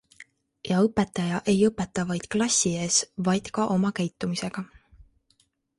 [0.69, 4.71] Ja õpetaja ei õpeta vaid klassi ees, vaid ka oma käitumisega.